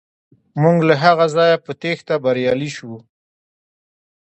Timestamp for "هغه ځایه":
1.03-1.57